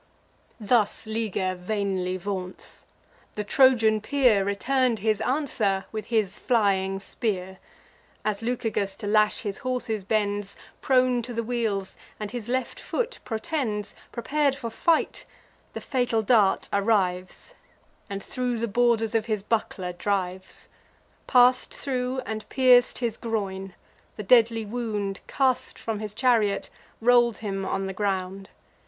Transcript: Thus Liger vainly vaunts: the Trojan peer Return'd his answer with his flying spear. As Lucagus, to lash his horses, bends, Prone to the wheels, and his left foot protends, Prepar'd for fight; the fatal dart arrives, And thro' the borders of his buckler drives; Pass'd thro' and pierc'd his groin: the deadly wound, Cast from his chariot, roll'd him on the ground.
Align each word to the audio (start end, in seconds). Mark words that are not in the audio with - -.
Thus 0.59 1.05
Liger 1.05 1.53
vainly 1.53 2.17
vaunts: 2.17 2.85
the 3.35 3.43
Trojan 3.43 4.01
peer 4.01 4.43
Return'd 4.43 4.97
his 4.97 5.21
answer 5.21 5.85
with 5.91 6.07
his 6.07 6.39
flying 6.39 6.99
spear. 6.99 7.59
As 8.25 8.41
Lucagus, 8.41 8.95
to 8.95 9.05
lash 9.05 9.41
his 9.41 9.59
horses, 9.59 10.03
bends, 10.03 10.57
Prone 10.81 11.21
to 11.21 11.35
the 11.35 11.43
wheels, 11.43 11.95
and 12.19 12.31
his 12.31 12.49
left 12.49 12.79
foot 12.79 13.19
protends, 13.23 13.93
Prepar'd 14.11 14.55
for 14.55 14.71
fight; 14.71 15.25
the 15.73 15.81
fatal 15.81 16.23
dart 16.23 16.67
arrives, 16.73 17.53
And 18.09 18.23
thro' 18.23 18.55
the 18.55 18.67
borders 18.67 19.13
of 19.13 19.27
his 19.27 19.43
buckler 19.43 19.93
drives; 19.93 20.67
Pass'd 21.27 21.71
thro' 21.75 22.23
and 22.25 22.49
pierc'd 22.49 22.97
his 22.97 23.17
groin: 23.17 23.75
the 24.17 24.23
deadly 24.23 24.65
wound, 24.65 25.19
Cast 25.27 25.77
from 25.77 25.99
his 25.99 26.15
chariot, 26.15 26.71
roll'd 27.01 27.37
him 27.37 27.63
on 27.67 27.85
the 27.85 27.93
ground. 27.93 28.49